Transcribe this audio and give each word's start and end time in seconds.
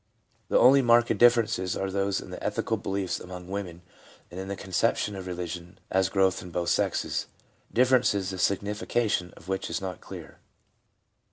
The 0.47 0.57
only 0.57 0.81
marked 0.81 1.15
differences 1.19 1.77
are 1.77 1.85
in 1.85 2.31
the 2.31 2.39
ethical 2.43 2.75
beliefs 2.75 3.19
among 3.19 3.47
women 3.47 3.83
and 4.31 4.39
in 4.39 4.47
the 4.47 4.55
conception 4.55 5.15
of 5.15 5.27
religion 5.27 5.77
as 5.91 6.09
growth 6.09 6.41
in 6.41 6.49
both 6.49 6.69
sexes— 6.69 7.27
differences 7.81 8.31
the 8.31 8.37
signifi 8.37 8.87
cation 8.89 9.31
of 9.37 9.47
which 9.47 9.69
is 9.69 9.79
not 9.79 10.01
clear. 10.01 10.39